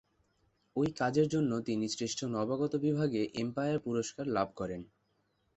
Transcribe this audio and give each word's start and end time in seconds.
এই 0.75 0.89
কাজের 0.99 1.27
জন্য 1.27 1.51
তিনি 1.61 1.85
শ্রেষ্ঠ 1.89 2.19
নবাগত 2.35 2.73
বিভাগে 2.85 3.21
এম্পায়ার 3.41 3.77
পুরস্কার 3.79 4.25
লাভ 4.27 4.47
করেন। 4.55 4.81